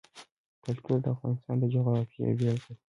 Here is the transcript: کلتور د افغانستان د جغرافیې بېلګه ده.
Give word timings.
کلتور 0.63 0.97
د 1.01 1.05
افغانستان 1.15 1.55
د 1.59 1.63
جغرافیې 1.73 2.35
بېلګه 2.39 2.71
ده. 2.77 2.83